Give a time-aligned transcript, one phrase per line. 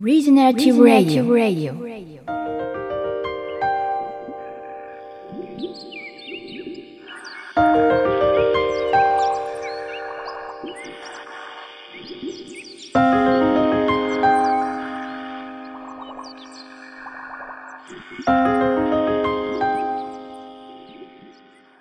[0.00, 1.24] Regenerative Radio.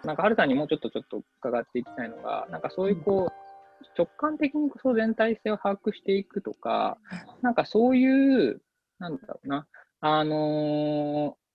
[0.04, 3.47] なんか、はるさんにもうちょっとちょっと伺っていきたいのが、なんかそういうこう、
[3.98, 6.98] 直感的にその全体性を把握していくとか、
[7.42, 8.62] なんかそういう、
[9.00, 9.68] なんだろうな、
[10.02, 11.48] あのー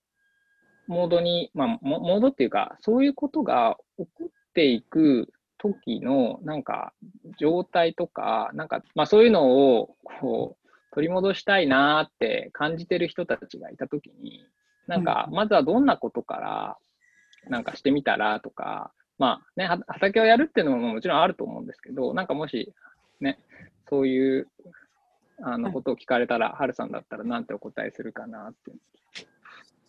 [0.89, 6.93] モードに、まあ、モモードっていうか、そういうことが起こっていく時の、なんか、
[7.39, 14.45] 状態とか、なんか、まあそういうのを、こう、取り戻したいなーって感じてる人たちがいた時に、
[14.87, 16.77] なんか、まずはどんなことから、
[17.49, 22.73] なんかしてみたらとか、まあね、は畑をやるっていうのももちろんあると思うんですけど、なんかもし、
[23.21, 23.39] ね、
[23.89, 24.49] そういう
[25.43, 25.59] あはい。
[25.59, 28.79] のことを聞かれたら、はるさんだったらなんてお答えするかなって、うん、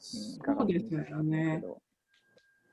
[0.01, 1.63] そうですよね。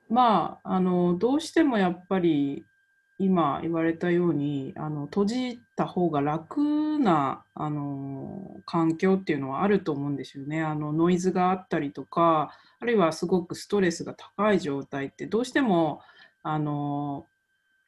[0.09, 2.65] まあ、あの、どうしてもやっぱり
[3.17, 10.63] 今言われたように、あの、閉じた方が楽な、あの、環境っていうのはあると思うんですよね。
[10.63, 16.01] あの、ノイズがあったりとか、あるいはすごくストレスが高い状態って、どうしても、
[16.43, 17.25] あの、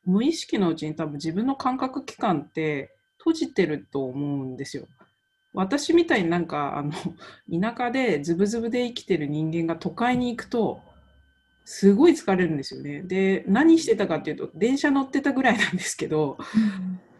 [0.05, 4.87] 無意識のうちに多分自分の感覚器官って閉じてると思うんですよ。
[5.53, 6.91] 私みたいになんかあの
[7.61, 10.81] 田舎でズブズブで生きてる人間が都会に行くと
[11.63, 13.03] すごい疲れるんですよね。
[13.03, 16.37] で何してたかっていうと電車乗ってたぐらいなんですけど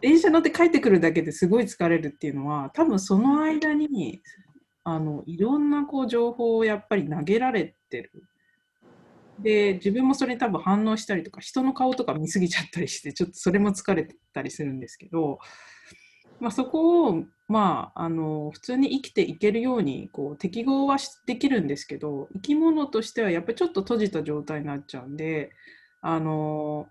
[0.00, 4.20] 電車乗って帰ってくるだけですごい疲れるっていうのは多分その間に
[4.82, 8.24] あのいろんなこう情報をやっぱり投げられてる。
[9.38, 15.38] で自分もそれに多分反応したりとか人の顔とか見すぎちゃったりしてちょっとそれも疲れてたりするんですけど、
[16.40, 20.96] まあ、そこをまああの普通に生きていけるようにこう適合は
[21.26, 25.50] できるんですけど生き物としてはやっぱりちょっと閉じた状態になっちゃうんで
[26.00, 26.86] あの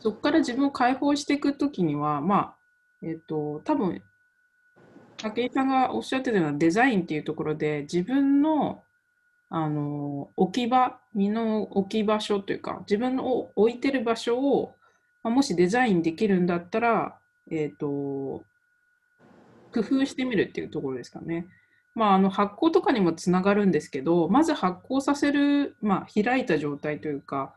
[0.00, 2.56] そこから自分を解放していくときにはまあ
[3.02, 4.02] えっと多分
[5.18, 8.82] 武井さんがおっしゃってたようなデザインっていうところで自分の
[9.50, 14.74] あの置き場身の置き場所というか自分の置いてる場所を、
[15.22, 17.18] まあもしデザインできるんだったら、
[17.50, 17.86] えっと
[19.72, 21.46] 工夫してみるっていうところですかね。
[21.94, 27.54] まあ、あの発酵とかにもつながるんですけどまず発酵させる、まあ、開いた状態というか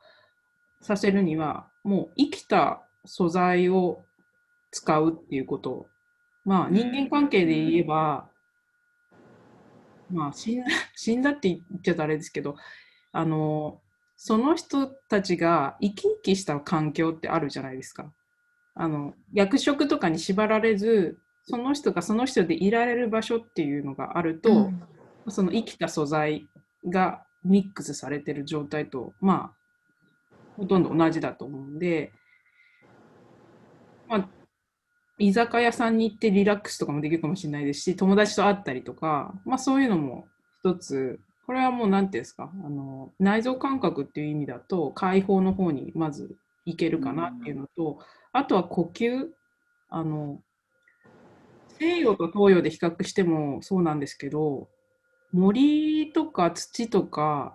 [0.82, 4.04] させるにはもう生きた素材を
[4.72, 5.86] 使うっていうこと
[6.46, 8.28] まあ人間関係で言えば
[10.10, 10.66] まあ死んだ
[10.96, 12.56] 死んだって言っちゃあれですけど
[13.12, 13.82] あの
[14.16, 18.12] その人たちが生き生きした環境ってあるじゃないですか。
[18.76, 24.72] あの役職とかに縛られずその人がその人でいられる場所っていうのがあると、
[25.28, 26.48] その生きた素材
[26.86, 29.64] がミックスされてる状態とまあ
[30.56, 32.14] ほとんど同じだと思うんで、
[34.08, 34.30] まあ、
[35.20, 40.26] 居酒屋さんに行ってリラックスとかもできるかもしれないですし友達と会ったりとか、まあ、そういうのも
[40.60, 41.20] 一つ。
[41.46, 48.00] これはもう何ていうんですかあの内臓感覚っていう意味だと解放の方にまずいけるかなっていうのと、
[48.32, 49.28] あとは呼吸。
[49.90, 50.40] あの
[51.78, 54.68] 西洋と東洋で比較してもそうなんですけど
[55.32, 57.54] 森とか土とか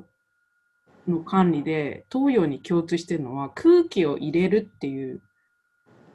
[1.08, 5.20] の管理で東洋に共通してるのは空気を入れるっていう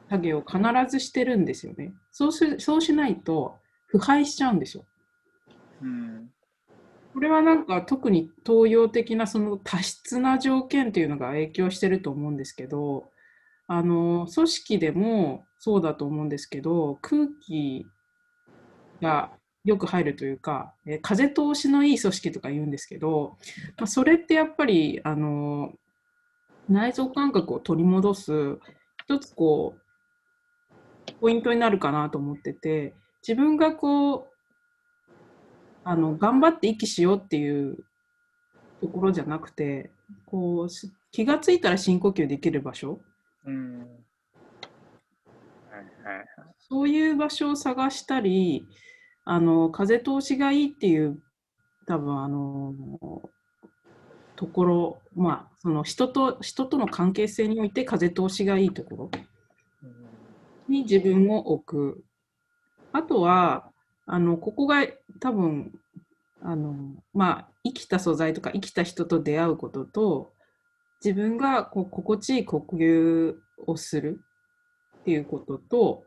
[0.08, 1.94] 作業を必ずしてるんですよね。
[2.10, 3.56] そうすそうしないと
[3.86, 4.84] 腐敗しちゃうんですよ。
[5.82, 6.30] うん
[7.12, 13.08] これはなんか特に東洋的なその多質な条件というのが影響してると思うんですけど
[13.68, 17.86] あの組織でもそうだと思うんですけど空気
[19.00, 19.30] が
[19.64, 23.38] よく入るというか、え風通しのいい組織とか言うんですけど、
[23.78, 25.72] まあ、それってやっぱりあの
[26.68, 28.58] 内臓感覚を取り戻す
[29.04, 29.83] 一つこう
[31.20, 32.94] ポイントになるかなと思ってて
[33.26, 34.26] 自分がこう
[35.84, 37.76] あの頑張って息しようっていう
[38.80, 39.90] ところじゃなくて
[40.26, 43.00] こうし気がついたら深呼吸できる場所。
[43.46, 43.78] うん。
[43.78, 43.86] はい
[45.76, 46.26] はい。
[46.58, 48.66] そういう場所を探したり
[49.24, 51.18] あの風通しがいいっていう
[51.86, 52.74] 多分あの
[54.36, 59.10] ところまあその人と人との関係性において風通しがいいところ
[60.68, 62.04] に自分を置く。
[62.92, 63.70] あとは、
[64.06, 64.86] あの、ここが
[65.20, 65.72] 多分、
[66.42, 66.74] あの、
[67.12, 70.32] まあ、生きた素材とか生きた人と出会うことと、
[71.04, 73.34] 自分がこう心地いい呼吸
[73.66, 74.20] をする
[75.00, 76.04] っていうことと、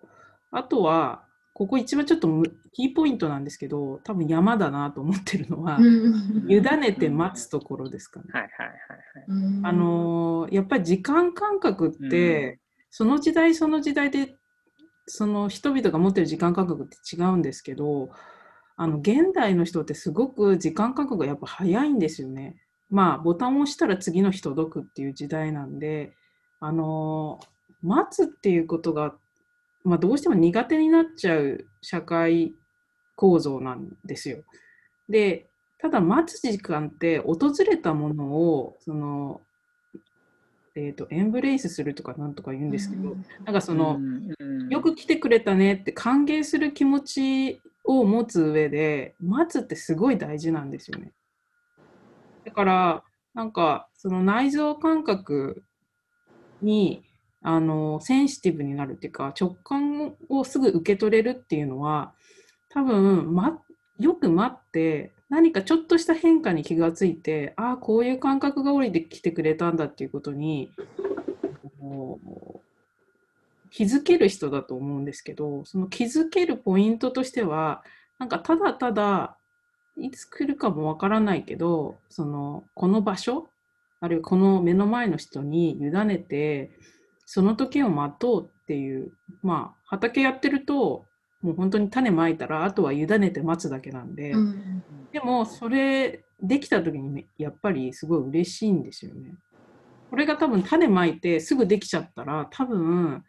[0.51, 8.25] あとは、ここ一番ちょっとむキーポイントなんですけど、多分山だなと思ってるのは、うん委ねて待つところですかね。
[8.31, 9.57] はいはいはいはい。
[9.57, 12.59] うんあのーやっぱり時間感覚って、
[12.91, 14.36] その時代その時代で
[15.07, 18.09] その人々が持ってる時間感覚って違うんですけど
[18.75, 22.55] あの現代の人ってすごく時間感覚がやっぱ早いんですよね。
[22.89, 26.13] まあボタンを押したら次の人届くっていう時代なんで
[26.59, 27.39] あの
[27.81, 29.15] 待つっていうことが、
[29.83, 32.53] まあ、どうしても苦手になっちゃう社会
[33.15, 34.43] 構造なんですよ。
[35.09, 35.47] で
[35.79, 39.41] ただ待つ時間って訪れたものをその
[40.77, 51.13] えー、とエンブレイスするとかなんとか言うんですけど、なんかその、うんよく来てくれたねって歓迎する気持ちを持つ上で待つってすごい大事なんですよね。
[52.43, 53.03] だから
[53.33, 55.63] なんかその内臓感覚
[56.61, 57.03] に
[57.41, 62.13] あのセンシティブになるっていうか直感をすぐ受け取れるっていうのは
[62.69, 63.59] 多分、ま、
[63.99, 70.71] よく待って何かちょっとした変化に気がついてああこういう感覚が降りてきてくれたんだっていうことに
[73.71, 77.83] 気づける人だと思うんですけどその気づけるポイントとしては
[78.19, 79.37] なんかただただ
[79.97, 83.47] いつ来るかもわからないけどそのこの場所
[83.99, 86.71] あるいはこの目の前の人に委ねて
[87.25, 91.05] その時を待とうっていうまあ畑やってると
[91.41, 99.33] もう本当に種まいたらあとは委ねて待つだけなんで、うんでもそれできた時にねやっぱりすごい嬉しいんですよね。
[100.09, 103.23] これが多分種まいてすぐできちゃったら多分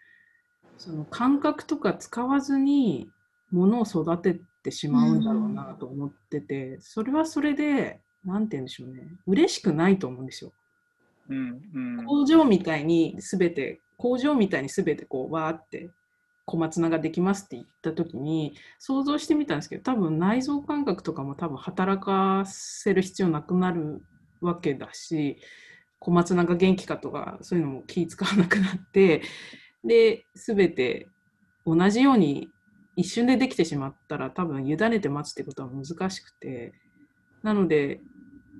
[0.76, 3.08] その感覚とか使わずに
[3.50, 10.52] 物を育ててしまうんだろうなと思ってて、それはそれで何て言うんでしょうね嬉しくないと思うんですよ。
[11.30, 15.90] うんうん工場みたいに全て工場みたいに全てこうわーって
[16.48, 24.02] 小松菜ができますって言った時に想像してみたんですけど多分内臓感覚とかも多分働かせる必要なくなる
[24.40, 25.36] わけだし
[25.98, 29.20] 小松菜が元気かとかそういうのも気使わなくなって
[29.84, 31.08] で全て
[31.66, 32.48] 同じように
[32.96, 36.72] 一瞬でできてしまったら多分委ねて待つってことは難しくて
[37.42, 38.00] なので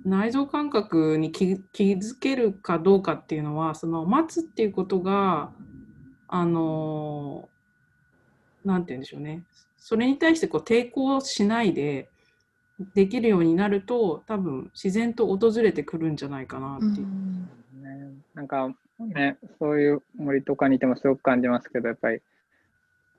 [0.05, 5.53] 内臓感覚に気気づけるかどうかっていうのはその待つっていうことが
[6.29, 7.49] あの
[8.65, 9.43] なんて言うんでしょうね。
[9.79, 12.09] それに対してこう抵抗しないで
[12.95, 17.07] できるようになると多分自然と訪れてくるんじゃないかなっていう。
[17.83, 22.21] ね、なんかね、そういう森とかにいてもすごく感じますけど、やっぱり、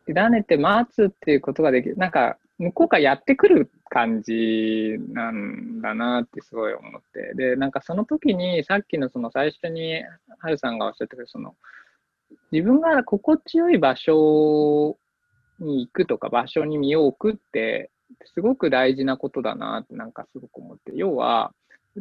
[0.08, 10.04] 委ねて待つっていうことができる、なんか、向こうからやってくる感じなんだなってすごい思って、で、なんかその時に、さっきのその最初に、
[10.40, 11.56] はるさんがおっしゃってくれた、その、
[12.52, 14.98] 自分が心地よい場所
[15.60, 17.92] に行くとか、場所に身を置くって、
[18.34, 21.54] すごく大事なことだなって、なんかすごく思って、要は、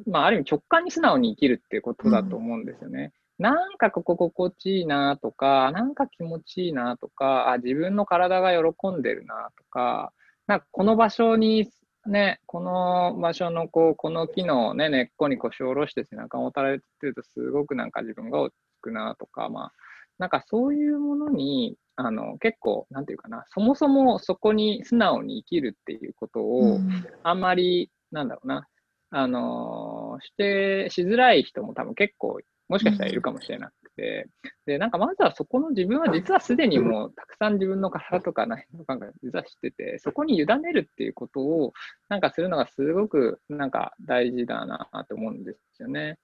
[0.07, 3.13] まあ、ある意味直感に素直に生きるっていうことだと思うんですよね。
[3.39, 10.13] なんかここ心地いいなとか、なんか気持ちいいなとか、あ、自分の体が喜んでるなとか、
[10.47, 11.71] なんかこの場所に、
[12.07, 19.73] ね、この場所のこう、この木のね、根っこに腰を下ろして背中をもたれてるとすごくなんか自分が落ち着くなとか、まあ、
[20.19, 26.79] なんかそういうものに、あの、結構、なんていうかな、そもそもそこに素直に生きるっていうことを、
[27.23, 28.69] あんまり、なんだろうな、
[29.11, 34.29] あのーして、しづらい人も多分結構、もしかしたらいるかもしれなくて、
[34.67, 41.73] で、なんかまずはそこの自分は実はすでにもうたくさん自分の体とか内臓感覚実は知ってて、そこに委ねるっていうことを
[42.09, 46.19] なんかするのがすごくなんか大事だなと思うんですよね。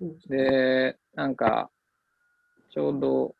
[0.00, 1.70] うんで、なんか、
[2.70, 3.34] ちょうど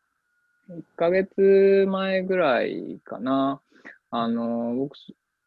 [0.69, 3.61] 1ヶ月前ぐらいかな、
[4.09, 4.95] あの、僕、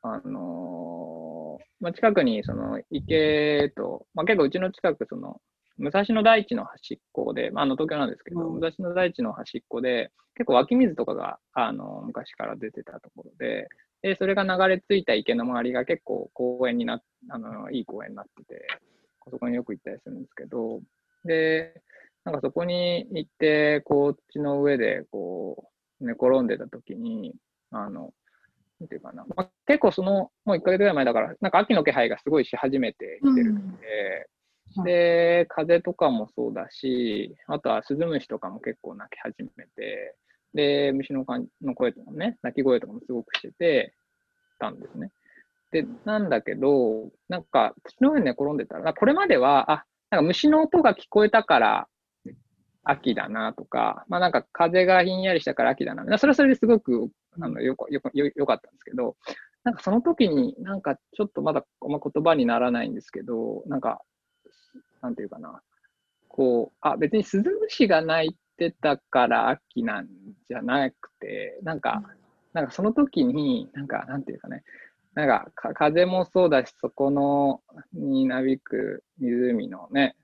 [0.03, 5.41] あの、まあ、近くにその池と、まあ、結構うちの近く、その、
[5.79, 8.61] 武蔵野大地の端っこで、まあ、あの東京なんですけど、うん。
[8.61, 13.69] 武蔵野大地の端っこで、結構湧き水とかが、あの、昔から出てたところで、
[14.03, 18.67] で、それが流れ着いた池の周りが結構公園になっ、あの、いい公園になってて、
[19.31, 20.81] そこによく行ったりするんですけど、
[21.25, 21.81] で、
[22.25, 27.35] なんかそこに行って、こう、地の上で、こう、寝転んでた時に、
[27.71, 28.13] あの、
[28.81, 33.87] なんていうかな、まあ、結構その、もう1ヶ月ぐらい前だから、なんか秋の気配がすごいし始めてきてるんで、
[34.77, 40.17] うんで、風とかもそうだし、あとはスズムシとかも結構鳴き始めて、
[40.53, 43.95] で、虫のかんの声とかもね、鳴き声とかもすごくしてて、
[44.59, 45.11] たんですね。
[45.71, 51.89] で、なんだけど、なんか土の上に寝転んでたら、これまでは、あ、なんか虫の音が聞こえたから
[52.85, 56.19] 秋だなとか、まあなんか風がひんやりしたから秋だな。
[56.19, 57.09] それはそれですごく
[57.41, 59.17] あのよよよよかったんですけど、
[59.65, 64.03] なんかその時になんかちょっとまだま言葉にならないんですけど、なんか、
[65.01, 65.63] なんていうかな、
[66.29, 70.09] こう、あ、別にスズムシが鳴いてたから秋なん
[70.49, 72.03] じゃなくて、なんか、
[72.53, 74.63] なんかその時に、なんか、なんていうかね、
[75.15, 77.63] なんかか風もそうだし、そこの
[77.93, 80.17] になびく湖のね、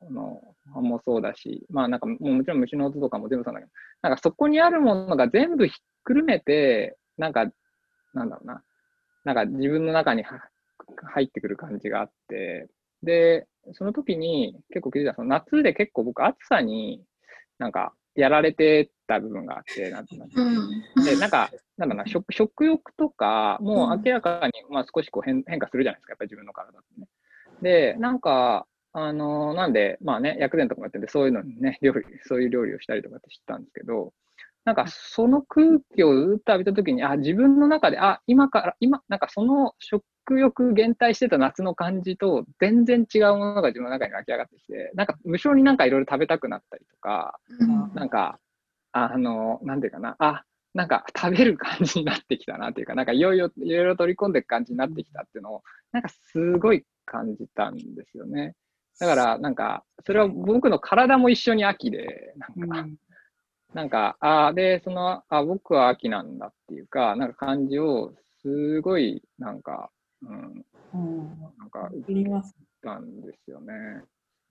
[0.00, 7.46] この葉もそうだし、まあなんかもうもちろん虫の音とかも全部そうなんだけど、なんかそこにあるものが全部ひっくるめて、なんか、
[8.14, 8.62] なんだろうな、
[9.24, 10.48] なんか自分の中には
[11.12, 12.68] 入ってくる感じがあって、
[13.02, 17.02] で、その時に結構気づいた、その夏で結構僕暑さに
[17.58, 27.06] なんかやられてた部分があって、なんていうので、なんか、なんだろうな食、食欲とか、もう明らかに、まあ、少しこう変変化するじゃないですか、やっぱり自分の体ってね。
[27.62, 34.12] で、なんか、あのなんで、まあね、薬膳とかもやってて、そういうのにね、料理、そういう料理をしたりとかって知ったんですけど、
[34.64, 40.02] なんかその空気をずっと浴びたときに、あ、自分の中で、あ、今から、今、なんかその食
[40.38, 47.38] 欲減退してた夏の感じと全然違うものが自分の中に湧き上がってきて、なんか無性になんかいろいろ食べたくなったりとか、
[47.94, 48.38] なんか、
[48.92, 50.44] あの、なんていうかな、あ、
[50.74, 58.54] なんか食べる感じになってきたなっていうか、なんかいろいろ、いろいろ取り込んでいく感じになってきたっていうのを、なんかすごい感じたんですよね。
[59.00, 62.86] だから、なんか、それは僕の体も一緒に秋で、なんか、
[63.74, 69.90] なんか、あで、その、あ、僕は秋なんだっていうか、なんか感じを、すごい、なんか、
[70.22, 72.54] うん、うん、なんか、わかります。
[72.80, 73.74] たんですよね。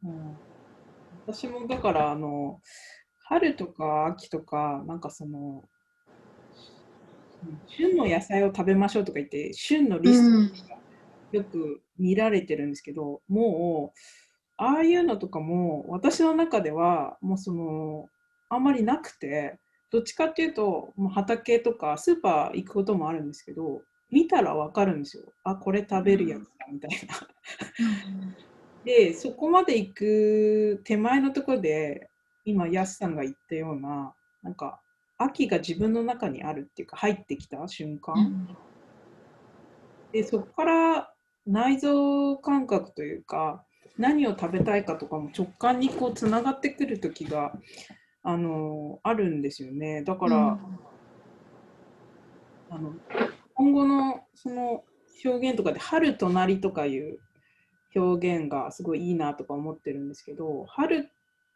[0.04, 0.38] うん、
[1.28, 2.62] 私もだからあの
[3.26, 5.64] 春とか秋とかなんかその
[7.68, 10.78] 旬の野菜を食べましょうとか言って旬のリストが
[11.32, 14.00] よく見られてるんですけど、もう
[14.62, 18.10] ああいうのとかも私の中ではもうその
[18.50, 19.58] あんまりなくて
[19.90, 25.24] どっちかっていうともう畑とかスーパー行くこともあるんですけど見たらわかるんですよ。
[25.46, 27.28] あこれ食べるやつだみたいな。
[28.84, 32.10] でそこまで行く手前のところで
[32.44, 34.14] 今やすさんが言ったような
[34.44, 34.82] なんか
[35.18, 38.58] 秋が自分の中にあるっていうか入ってきた瞬間、
[40.12, 41.14] でそこから
[41.46, 43.64] 内臓感覚というか
[44.00, 47.54] 何を食べたいかとかも直感にこうつながってくる時が
[48.24, 50.04] あのあるんですよね。
[50.04, 50.58] だから、
[52.70, 52.94] あの
[53.54, 54.84] 今後のその
[55.26, 57.20] 表現とかで「春となり」とかいう
[57.94, 61.10] 表現がすごいいいなとか思ってるんですけど春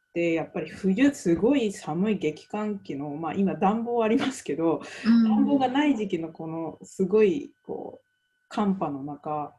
[0.09, 8.05] ってやっぱり冬すごい寒い激寒期のまあ今暖房ありますけど暖房がない時期のこのすごいこう
[8.49, 9.53] 寒波の中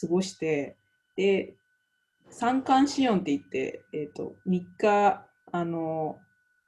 [0.00, 0.76] 過ごして
[1.16, 1.54] で
[2.30, 6.18] 三寒四温って言って、えー、と3日あの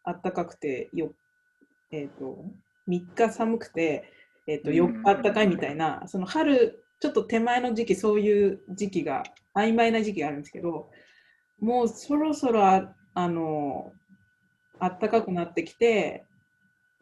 [0.05, 1.13] 暖かくてよ、
[1.93, 2.45] えー、と
[2.89, 4.13] 3日寒くて、
[4.47, 9.23] えー、と4日暖かいみたいなその春ちょっと手前の時期そういう時期が
[9.57, 10.91] 曖昧な時期があるんですけど
[11.61, 13.93] もうそろそろああの
[14.81, 16.25] 暖かくなってきて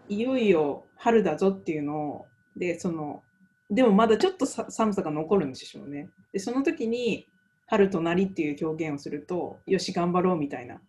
[0.09, 3.23] いよいよ春だぞっていうのをでその
[3.71, 6.09] でもまだちょっとさ寒さが残るんでしょうね。
[6.33, 7.27] でその時に
[7.69, 10.81] 春となりっていう表現をするとよし頑張ろうみたいな。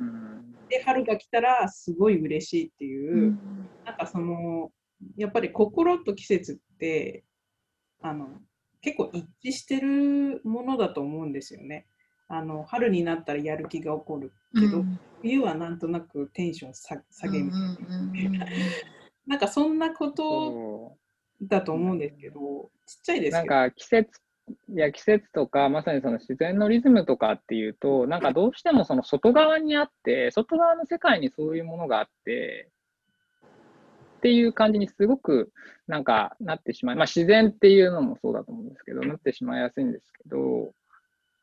[0.00, 3.38] うん、で春が来たらすごい嬉しいっていう、
[3.84, 4.70] なんかその
[5.16, 7.24] やっぱり心と季節って
[8.00, 8.28] あの
[8.80, 11.86] 結構一致してるものだと思うんですよね。
[12.28, 14.84] あの春になったらやる気が起こるけど、
[15.20, 17.50] 冬はなんとなくテンション下下げる、
[19.26, 20.96] なんかそんなこと
[21.42, 23.54] だと思うんですけど、ちっちゃいですなんけど。
[23.54, 24.20] か季節、
[24.68, 32.68] いや季節とか、まさにその自然のリズムとかっていうと、なんかどうしてもその外側にあって、外側の世界にそういうものがあって、
[34.18, 35.52] っていう感じにすごく
[35.86, 40.72] なんかなってしまい、まあ自然っていうのもそうだと思うんですけど、なってしまいやすいんですけど、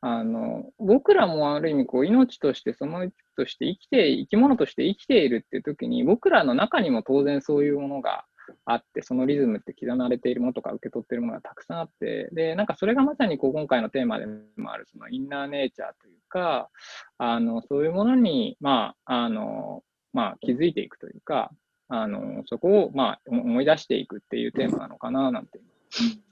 [0.00, 8.24] あの、僕らもある意味こう命として、その一として生きて、生き物として生きているっていう時に、僕らの中にも当然そういうものが
[8.64, 16.70] あって、そのリズムって刻まれているものとか受け取っているものがたくさんあって、で、なんかそれがまさにこう今回のテーマでもある、そのインナーネイチャーというか、
[17.18, 19.82] あの、そういうものに、まあ、あの、
[20.12, 21.50] まあ、気づいていくというか、
[21.88, 25.60] あの、そこを、まあ、思い出していくっていうテーマなのかな、なんて、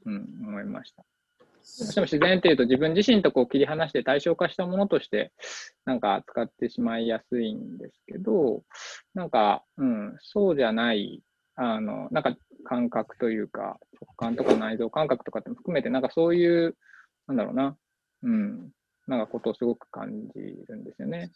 [0.07, 1.05] うん、思いました。
[1.79, 5.33] どうしても自然っていうと自分自身とこう切り離して対象化したものとして
[5.85, 8.63] なんか扱ってしまいやすいんですけど、
[9.15, 11.23] なんか、うん、そうじゃない、
[11.63, 16.75] あの、なんか感覚というか、直感とか内臓感覚とかっても含めて、なんかそういう、
[17.27, 17.77] なんだろうな、
[18.23, 18.71] うん、
[19.07, 21.31] なんかことをすごく感じるんですよね。